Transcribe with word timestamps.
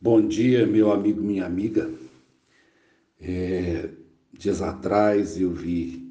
Bom 0.00 0.24
dia, 0.28 0.64
meu 0.64 0.92
amigo, 0.92 1.20
minha 1.20 1.44
amiga. 1.44 1.92
É, 3.20 3.90
dias 4.32 4.62
atrás 4.62 5.40
eu 5.40 5.50
vi 5.50 6.08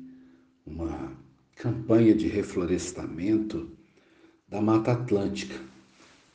uma 0.66 1.14
campanha 1.56 2.14
de 2.14 2.28
reflorestamento 2.28 3.72
da 4.46 4.60
Mata 4.60 4.92
Atlântica. 4.92 5.56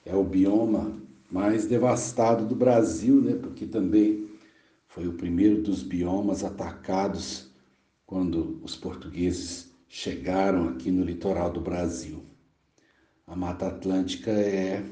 É 0.07 0.17
o 0.17 0.25
bioma 0.25 0.99
mais 1.31 1.67
devastado 1.67 2.47
do 2.47 2.57
Brasil, 2.57 3.21
né? 3.21 3.35
Porque 3.35 3.67
também 3.67 4.31
foi 4.89 5.07
o 5.07 5.13
primeiro 5.13 5.61
dos 5.61 5.83
biomas 5.83 6.43
atacados 6.43 7.51
quando 8.07 8.61
os 8.63 8.77
portugueses 8.77 9.71
chegaram 9.91 10.71
aqui 10.71 10.91
no 10.91 11.05
litoral 11.05 11.53
do 11.53 11.61
Brasil. 11.61 12.25
A 13.27 13.37
Mata 13.37 13.67
Atlântica 13.67 14.31
é 14.31 14.83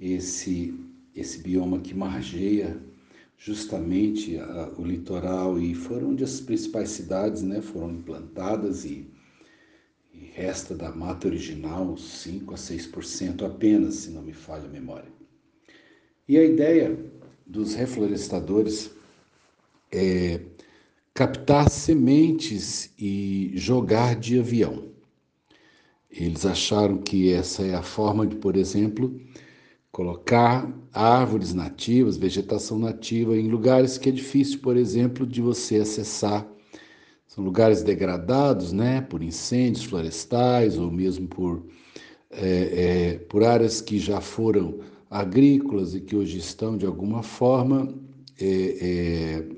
esse 0.00 0.82
esse 1.14 1.38
bioma 1.38 1.80
que 1.80 1.94
margeia 1.94 2.80
justamente 3.38 4.38
a, 4.38 4.72
o 4.76 4.84
litoral 4.84 5.58
e 5.58 5.74
foram 5.74 6.10
onde 6.10 6.24
as 6.24 6.40
principais 6.40 6.90
cidades 6.90 7.42
né, 7.42 7.60
foram 7.60 7.90
implantadas 7.92 8.84
e, 8.84 9.08
e 10.12 10.30
resta 10.32 10.74
da 10.74 10.90
mata 10.90 11.28
original 11.28 11.96
5 11.96 12.54
a 12.54 12.56
6% 12.56 13.46
apenas, 13.46 13.96
se 13.96 14.10
não 14.10 14.22
me 14.22 14.32
falha 14.32 14.64
a 14.64 14.68
memória. 14.72 15.12
E 16.26 16.38
a 16.38 16.44
ideia 16.44 16.98
dos 17.46 17.74
reflorestadores 17.74 18.90
é 19.92 20.40
captar 21.12 21.70
sementes 21.70 22.90
e 22.98 23.52
jogar 23.54 24.16
de 24.16 24.38
avião. 24.40 24.88
Eles 26.10 26.46
acharam 26.46 26.98
que 26.98 27.32
essa 27.32 27.62
é 27.62 27.74
a 27.74 27.82
forma 27.82 28.26
de, 28.26 28.36
por 28.36 28.56
exemplo, 28.56 29.20
colocar 29.94 30.68
árvores 30.92 31.54
nativas, 31.54 32.16
vegetação 32.16 32.80
nativa 32.80 33.36
em 33.36 33.46
lugares 33.46 33.96
que 33.96 34.08
é 34.08 34.12
difícil, 34.12 34.58
por 34.58 34.76
exemplo, 34.76 35.24
de 35.24 35.40
você 35.40 35.76
acessar. 35.76 36.44
São 37.28 37.44
lugares 37.44 37.84
degradados, 37.84 38.72
né, 38.72 39.02
por 39.02 39.22
incêndios 39.22 39.84
florestais 39.84 40.76
ou 40.76 40.90
mesmo 40.90 41.28
por, 41.28 41.64
é, 42.28 42.42
é, 42.42 43.18
por 43.28 43.44
áreas 43.44 43.80
que 43.80 44.00
já 44.00 44.20
foram 44.20 44.80
agrícolas 45.08 45.94
e 45.94 46.00
que 46.00 46.16
hoje 46.16 46.38
estão 46.38 46.76
de 46.76 46.86
alguma 46.86 47.22
forma 47.22 47.94
é, 48.40 48.48
é 48.80 49.48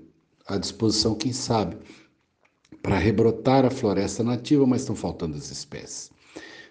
à 0.47 0.59
disposição, 0.59 1.15
quem 1.15 1.33
sabe, 1.33 1.79
para 2.83 2.99
rebrotar 2.99 3.65
a 3.65 3.71
floresta 3.71 4.23
nativa, 4.23 4.67
mas 4.67 4.83
estão 4.83 4.95
faltando 4.95 5.35
as 5.35 5.51
espécies. 5.51 6.11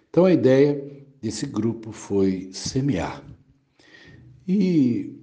Então 0.07 0.23
a 0.23 0.31
ideia 0.31 1.03
desse 1.19 1.47
grupo 1.47 1.91
foi 1.91 2.52
semear 2.53 3.25
e 4.47 5.13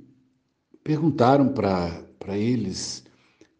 perguntaram 0.82 1.52
para 1.52 2.36
eles 2.36 3.04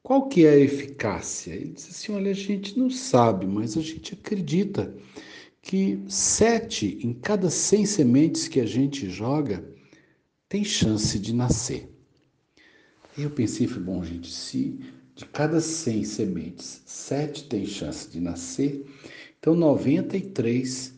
qual 0.03 0.29
que 0.29 0.45
é 0.45 0.51
a 0.51 0.59
eficácia. 0.59 1.53
Ele 1.53 1.73
disse 1.73 1.91
assim, 1.91 2.13
olha, 2.13 2.31
a 2.31 2.35
gente 2.35 2.79
não 2.79 2.91
sabe, 2.91 3.47
mas 3.47 3.77
a 3.77 3.81
gente 3.81 4.15
acredita 4.15 4.95
que 5.61 6.03
sete 6.09 6.99
em 7.07 7.13
cada 7.13 7.49
cem 7.49 7.87
sementes 7.87 8.49
que 8.49 8.61
a 8.61 8.67
gente 8.67 9.09
joga 9.09 9.65
tem 10.49 10.65
chance 10.65 11.19
de 11.19 11.33
nascer. 11.33 11.89
Eu 13.17 13.31
pensei, 13.31 13.67
foi 13.67 13.83
bom, 13.83 14.03
gente, 14.03 14.31
se 14.31 14.81
de 15.15 15.27
cada 15.27 15.61
100 15.61 16.05
sementes, 16.05 16.83
sete 16.87 17.45
tem 17.45 17.67
chance 17.67 18.11
de 18.11 18.19
nascer, 18.19 18.85
então 19.39 19.55
93 19.55 20.95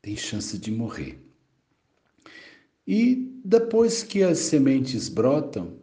tem 0.00 0.16
chance 0.16 0.56
de 0.56 0.70
morrer. 0.70 1.18
E 2.86 3.31
depois 3.44 4.02
que 4.02 4.22
as 4.22 4.38
sementes 4.38 5.08
brotam, 5.08 5.76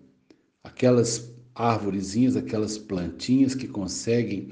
aquelas 0.64 1.34
árvorezinhas, 1.54 2.36
aquelas 2.36 2.78
plantinhas 2.78 3.54
que 3.54 3.68
conseguem 3.68 4.50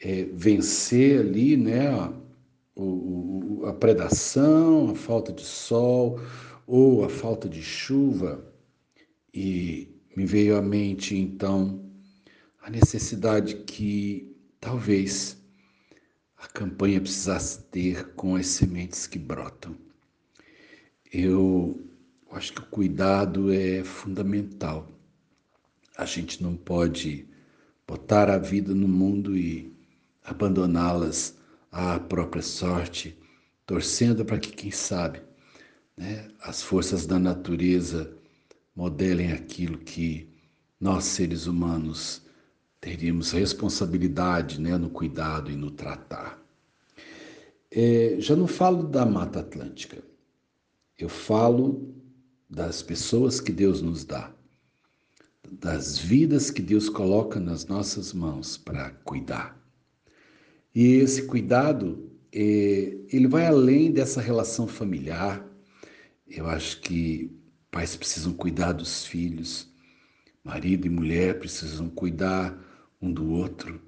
é, 0.00 0.24
vencer 0.32 1.20
ali, 1.20 1.56
né, 1.56 1.90
o, 2.76 3.62
o, 3.62 3.66
a 3.66 3.72
predação, 3.72 4.90
a 4.90 4.94
falta 4.94 5.32
de 5.32 5.42
sol 5.42 6.20
ou 6.66 7.04
a 7.04 7.08
falta 7.08 7.48
de 7.48 7.62
chuva, 7.62 8.52
e 9.32 9.88
me 10.16 10.24
veio 10.24 10.56
à 10.56 10.62
mente 10.62 11.16
então 11.16 11.84
a 12.62 12.70
necessidade 12.70 13.56
que 13.66 14.34
talvez 14.60 15.36
a 16.36 16.46
campanha 16.46 17.00
precisasse 17.00 17.62
ter 17.64 18.14
com 18.14 18.36
as 18.36 18.46
sementes 18.46 19.06
que 19.06 19.18
brotam. 19.18 19.76
Eu 21.12 21.83
acho 22.34 22.52
que 22.52 22.60
o 22.60 22.66
cuidado 22.66 23.52
é 23.52 23.84
fundamental. 23.84 24.88
A 25.96 26.04
gente 26.04 26.42
não 26.42 26.56
pode 26.56 27.26
botar 27.86 28.28
a 28.28 28.38
vida 28.38 28.74
no 28.74 28.88
mundo 28.88 29.36
e 29.36 29.72
abandoná-las 30.24 31.36
à 31.70 31.98
própria 31.98 32.42
sorte, 32.42 33.16
torcendo 33.66 34.24
para 34.24 34.38
que, 34.38 34.50
quem 34.50 34.70
sabe, 34.70 35.22
né, 35.96 36.28
as 36.40 36.62
forças 36.62 37.06
da 37.06 37.18
natureza 37.18 38.16
modelem 38.74 39.32
aquilo 39.32 39.78
que 39.78 40.28
nós, 40.80 41.04
seres 41.04 41.46
humanos, 41.46 42.22
teríamos 42.80 43.30
responsabilidade 43.32 44.60
né, 44.60 44.76
no 44.76 44.90
cuidado 44.90 45.50
e 45.50 45.56
no 45.56 45.70
tratar. 45.70 46.42
É, 47.70 48.16
já 48.18 48.36
não 48.36 48.46
falo 48.46 48.82
da 48.84 49.06
Mata 49.06 49.40
Atlântica, 49.40 50.02
eu 50.98 51.08
falo 51.08 51.94
das 52.48 52.82
pessoas 52.82 53.40
que 53.40 53.52
Deus 53.52 53.82
nos 53.82 54.04
dá, 54.04 54.32
das 55.50 55.98
vidas 55.98 56.50
que 56.50 56.62
Deus 56.62 56.88
coloca 56.88 57.40
nas 57.40 57.66
nossas 57.66 58.12
mãos 58.12 58.56
para 58.56 58.90
cuidar. 58.90 59.58
E 60.74 60.94
esse 60.94 61.22
cuidado, 61.22 62.10
é, 62.32 62.96
ele 63.08 63.28
vai 63.28 63.46
além 63.46 63.92
dessa 63.92 64.20
relação 64.20 64.66
familiar. 64.66 65.46
Eu 66.26 66.46
acho 66.46 66.80
que 66.80 67.30
pais 67.70 67.94
precisam 67.94 68.32
cuidar 68.32 68.72
dos 68.72 69.06
filhos, 69.06 69.68
marido 70.42 70.86
e 70.86 70.90
mulher 70.90 71.38
precisam 71.38 71.88
cuidar 71.88 72.58
um 73.00 73.12
do 73.12 73.30
outro, 73.30 73.80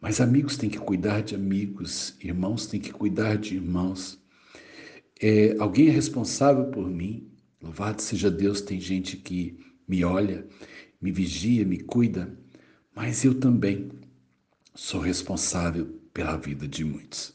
mas 0.00 0.20
amigos 0.20 0.56
têm 0.56 0.68
que 0.68 0.78
cuidar 0.78 1.22
de 1.22 1.34
amigos, 1.34 2.16
irmãos 2.20 2.66
têm 2.66 2.80
que 2.80 2.92
cuidar 2.92 3.36
de 3.36 3.54
irmãos. 3.54 4.18
É, 5.20 5.56
alguém 5.58 5.88
é 5.88 5.92
responsável 5.92 6.66
por 6.66 6.88
mim. 6.88 7.31
Louvado 7.62 8.02
seja 8.02 8.30
Deus, 8.30 8.60
tem 8.60 8.80
gente 8.80 9.16
que 9.16 9.56
me 9.86 10.04
olha, 10.04 10.46
me 11.00 11.12
vigia, 11.12 11.64
me 11.64 11.78
cuida, 11.78 12.36
mas 12.94 13.24
eu 13.24 13.34
também 13.34 13.90
sou 14.74 15.00
responsável 15.00 15.86
pela 16.12 16.36
vida 16.36 16.66
de 16.66 16.84
muitos. 16.84 17.34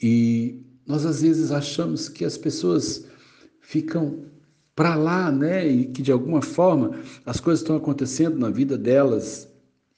E 0.00 0.62
nós 0.86 1.04
às 1.04 1.22
vezes 1.22 1.50
achamos 1.50 2.08
que 2.08 2.24
as 2.24 2.38
pessoas 2.38 3.06
ficam 3.60 4.24
para 4.74 4.94
lá, 4.94 5.32
né? 5.32 5.66
E 5.66 5.86
que 5.86 6.00
de 6.00 6.12
alguma 6.12 6.40
forma 6.40 7.00
as 7.26 7.40
coisas 7.40 7.60
estão 7.60 7.76
acontecendo 7.76 8.38
na 8.38 8.48
vida 8.48 8.78
delas. 8.78 9.48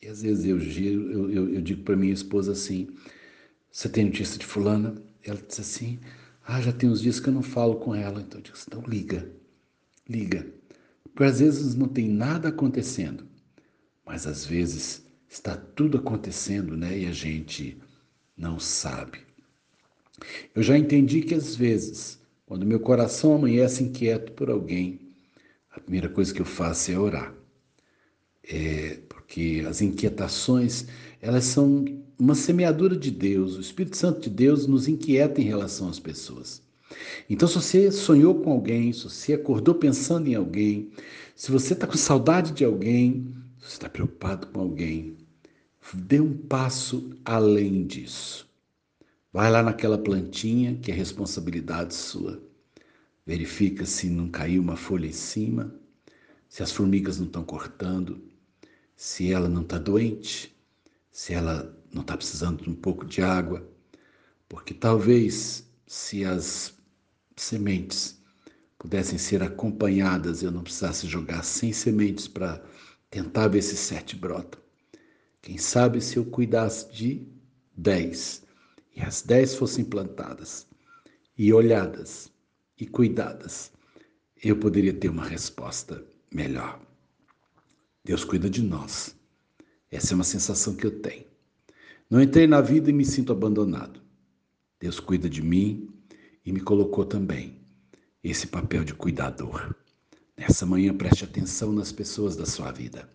E 0.01 0.09
às 0.09 0.23
vezes 0.23 0.47
eu, 0.47 0.59
eu, 0.59 1.31
eu, 1.31 1.55
eu 1.55 1.61
digo 1.61 1.83
para 1.83 1.95
minha 1.95 2.15
esposa 2.15 2.53
assim: 2.53 2.89
Você 3.71 3.89
tem 3.89 4.07
notícia 4.07 4.39
de 4.39 4.47
Fulana? 4.47 4.95
Ela 5.23 5.39
diz 5.47 5.61
assim: 5.61 6.01
ah, 6.51 6.61
já 6.61 6.73
tem 6.73 6.91
uns 6.91 7.01
dias 7.01 7.21
que 7.21 7.29
eu 7.29 7.33
não 7.33 7.43
falo 7.43 7.77
com 7.77 7.95
ela. 7.95 8.21
Então 8.21 8.41
eu 8.41 8.43
digo, 8.43 8.57
então 8.67 8.83
liga, 8.83 9.31
liga. 10.09 10.53
Porque 11.05 11.23
às 11.23 11.39
vezes 11.39 11.77
não 11.77 11.87
tem 11.87 12.09
nada 12.09 12.49
acontecendo, 12.49 13.25
mas 14.05 14.27
às 14.27 14.45
vezes 14.45 15.07
está 15.29 15.57
tudo 15.57 15.99
acontecendo, 15.99 16.77
né? 16.77 16.99
E 16.99 17.07
a 17.07 17.13
gente 17.13 17.81
não 18.37 18.59
sabe. 18.59 19.21
Eu 20.53 20.63
já 20.63 20.77
entendi 20.77 21.23
que 21.23 21.35
às 21.35 21.55
vezes, 21.55 22.19
quando 22.45 22.67
meu 22.67 22.81
coração 22.81 23.35
amanhece 23.35 23.85
inquieto 23.85 24.33
por 24.33 24.51
alguém, 24.51 25.15
a 25.71 25.79
primeira 25.79 26.09
coisa 26.09 26.35
que 26.35 26.41
eu 26.41 26.47
faço 26.47 26.91
é 26.91 26.99
orar. 26.99 27.33
É, 28.43 28.99
porque 29.09 29.65
as 29.69 29.81
inquietações, 29.81 30.87
elas 31.21 31.45
são 31.45 31.85
uma 32.19 32.35
semeadura 32.35 32.97
de 32.97 33.11
Deus. 33.11 33.57
O 33.57 33.61
Espírito 33.61 33.97
Santo 33.97 34.21
de 34.21 34.31
Deus 34.31 34.67
nos 34.67 34.89
inquieta 34.89 35.41
em 35.41 35.45
relação 35.45 35.89
às 35.89 35.99
pessoas. 35.99 36.63
Então, 37.29 37.47
se 37.47 37.55
você 37.55 37.93
sonhou 37.93 38.35
com 38.41 38.51
alguém, 38.51 38.93
se 38.93 39.05
você 39.05 39.35
acordou 39.35 39.75
pensando 39.75 40.29
em 40.29 40.35
alguém, 40.35 40.91
se 41.37 41.51
você 41.51 41.75
está 41.75 41.87
com 41.87 41.97
saudade 41.97 42.53
de 42.53 42.65
alguém, 42.65 43.35
se 43.59 43.69
você 43.69 43.75
está 43.75 43.89
preocupado 43.89 44.49
com 44.49 44.61
alguém, 44.61 45.17
dê 45.95 46.21
um 46.21 46.37
passo 46.37 47.11
além 47.25 47.87
disso. 47.87 48.49
Vai 49.33 49.51
lá 49.51 49.63
naquela 49.63 49.97
plantinha 49.97 50.75
que 50.75 50.91
é 50.91 50.95
responsabilidade 50.95 51.95
sua. 51.95 52.43
Verifica 53.25 53.87
se 53.87 54.11
não 54.11 54.29
caiu 54.29 54.61
uma 54.61 54.77
folha 54.77 55.07
em 55.07 55.13
cima, 55.13 55.75
se 56.49 56.63
as 56.63 56.73
formigas 56.73 57.19
não 57.19 57.27
estão 57.27 57.45
cortando, 57.45 58.21
se 58.97 59.33
ela 59.33 59.49
não 59.49 59.63
está 59.63 59.79
doente, 59.79 60.53
se 61.11 61.33
ela 61.33 61.77
não 61.93 62.03
está 62.03 62.17
precisando 62.17 62.63
de 62.63 62.71
um 62.71 62.75
pouco 62.75 63.05
de 63.05 63.23
água, 63.23 63.69
porque 64.49 64.73
talvez 64.73 65.69
se 65.87 66.25
as 66.25 66.75
sementes 67.37 68.21
pudessem 68.79 69.19
ser 69.19 69.43
acompanhadas, 69.43 70.43
eu 70.43 70.51
não 70.51 70.63
precisasse 70.63 71.07
jogar 71.07 71.43
100 71.43 71.73
sementes 71.73 72.29
para 72.29 72.65
tentar 73.11 73.49
ver 73.49 73.63
se 73.63 73.77
sete 73.77 74.17
brotam. 74.17 74.61
Quem 75.43 75.59
sabe 75.59 76.01
se 76.01 76.17
eu 76.17 76.25
cuidasse 76.25 76.93
de 76.93 77.27
10 77.77 78.43
e 78.97 79.01
as 79.01 79.23
10 79.23 79.55
fossem 79.57 79.85
plantadas 79.85 80.67
e 81.37 81.53
olhadas 81.53 82.31
e 82.79 82.87
cuidadas, 82.87 83.73
eu 84.43 84.57
poderia 84.57 84.93
ter 84.93 85.09
uma 85.09 85.25
resposta 85.25 86.05
melhor. 86.33 86.81
Deus 88.05 88.25
cuida 88.25 88.49
de 88.49 88.63
nós. 88.63 89.15
Essa 89.91 90.13
é 90.13 90.15
uma 90.15 90.25
sensação 90.25 90.77
que 90.77 90.87
eu 90.87 91.01
tenho. 91.01 91.25
Não 92.09 92.21
entrei 92.21 92.47
na 92.47 92.61
vida 92.61 92.91
e 92.91 92.93
me 92.93 93.05
sinto 93.05 93.33
abandonado. 93.33 94.01
Deus 94.79 95.01
cuida 95.01 95.29
de 95.29 95.43
mim 95.43 95.89
e 96.45 96.53
me 96.53 96.61
colocou 96.61 97.05
também 97.05 97.61
esse 98.23 98.47
papel 98.47 98.85
de 98.85 98.95
cuidador. 98.95 99.75
Nessa 100.37 100.65
manhã, 100.65 100.97
preste 100.97 101.25
atenção 101.25 101.73
nas 101.73 101.93
pessoas 101.93 102.37
da 102.37 102.47
sua 102.47 102.71
vida. 102.71 103.09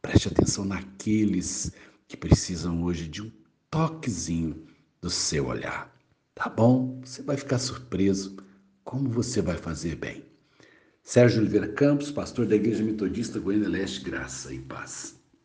Preste 0.00 0.28
atenção 0.28 0.64
naqueles 0.64 1.72
que 2.06 2.16
precisam 2.16 2.82
hoje 2.84 3.08
de 3.08 3.22
um 3.22 3.32
toquezinho 3.70 4.66
do 5.00 5.08
seu 5.08 5.46
olhar. 5.46 5.92
Tá 6.34 6.48
bom? 6.48 7.00
Você 7.04 7.22
vai 7.22 7.36
ficar 7.36 7.58
surpreso 7.58 8.36
como 8.84 9.08
você 9.08 9.40
vai 9.40 9.56
fazer 9.56 9.96
bem. 9.96 10.24
Sérgio 11.02 11.40
Oliveira 11.40 11.68
Campos, 11.68 12.10
pastor 12.10 12.46
da 12.46 12.54
Igreja 12.54 12.84
Metodista 12.84 13.40
Goiânia 13.40 13.68
Leste, 13.68 14.04
graça 14.04 14.52
e 14.52 14.60
paz. 14.60 15.21